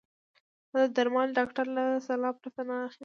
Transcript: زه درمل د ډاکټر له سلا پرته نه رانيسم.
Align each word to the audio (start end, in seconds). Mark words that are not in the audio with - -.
زه 0.71 0.81
درمل 0.95 1.29
د 1.31 1.35
ډاکټر 1.37 1.65
له 1.77 1.83
سلا 2.07 2.29
پرته 2.39 2.61
نه 2.69 2.75
رانيسم. 2.79 2.99